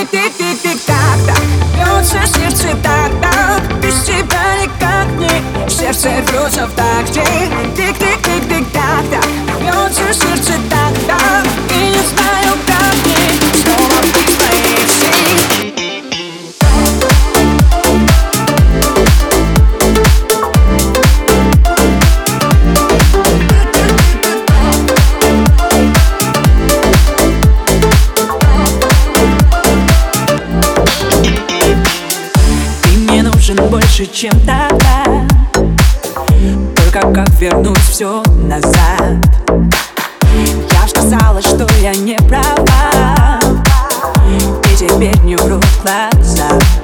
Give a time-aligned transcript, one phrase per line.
[0.00, 1.42] Тик-тик-тик-тик-так, так
[1.74, 3.80] Бьется сердце так-так.
[3.82, 7.22] Без тебя никак не Сердце рвется в такте
[7.76, 10.29] Тик-тик-тик-тик-так, так Бьется сердце
[33.50, 35.26] нужен больше, чем тогда.
[36.76, 39.18] Только как вернуть все назад.
[40.72, 43.40] Я ж сказала, что я не права.
[44.72, 46.79] И теперь не врут глаза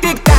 [0.00, 0.33] tick tick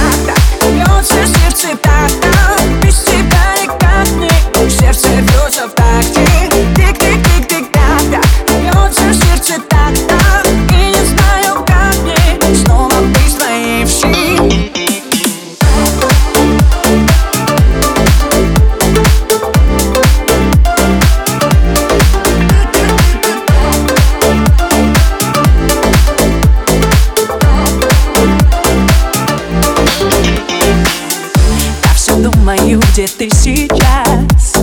[32.95, 34.53] где ты сейчас?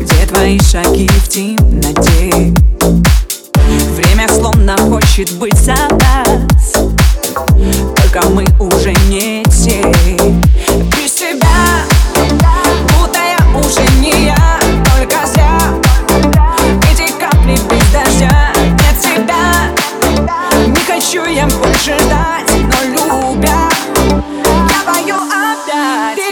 [0.00, 2.54] Где твои шаги в темноте?
[3.94, 6.72] Время словно хочет быть за нас.
[7.96, 8.67] Только мы уже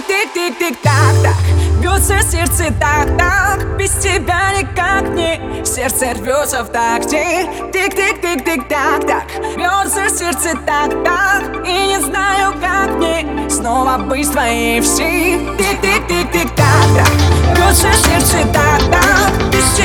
[0.07, 7.49] опять Тик-тик-тик-тик-так, так Бьется сердце так-так Без тебя никак не Сердце рвется в такте.
[7.73, 9.25] Тик-тик-тик-тик-так, так
[9.57, 15.39] Бьется сердце так-так И не знаю, как мне Снова быть твоей всей.
[15.59, 19.76] Тик-тик-тик-тик-так, так Бьется сердце так-так Без